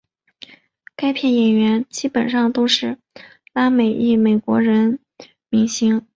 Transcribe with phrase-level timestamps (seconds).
[0.95, 2.97] 该片演员基本上都是
[3.53, 4.97] 拉美裔美国人
[5.49, 6.07] 明星。